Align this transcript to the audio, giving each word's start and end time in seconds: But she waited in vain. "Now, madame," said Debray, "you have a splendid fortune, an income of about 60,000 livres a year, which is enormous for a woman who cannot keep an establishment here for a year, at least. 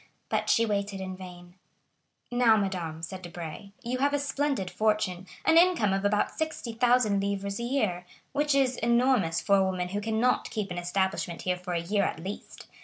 But 0.29 0.49
she 0.49 0.65
waited 0.65 0.99
in 0.99 1.15
vain. 1.15 1.53
"Now, 2.31 2.57
madame," 2.57 3.03
said 3.03 3.21
Debray, 3.21 3.69
"you 3.83 3.99
have 3.99 4.15
a 4.15 4.17
splendid 4.17 4.71
fortune, 4.71 5.27
an 5.45 5.59
income 5.59 5.93
of 5.93 6.03
about 6.03 6.31
60,000 6.35 7.21
livres 7.21 7.59
a 7.59 7.63
year, 7.63 8.07
which 8.31 8.55
is 8.55 8.77
enormous 8.77 9.39
for 9.41 9.57
a 9.57 9.63
woman 9.63 9.89
who 9.89 10.01
cannot 10.01 10.49
keep 10.49 10.71
an 10.71 10.79
establishment 10.79 11.43
here 11.43 11.55
for 11.55 11.73
a 11.73 11.79
year, 11.83 12.01
at 12.01 12.19
least. 12.19 12.65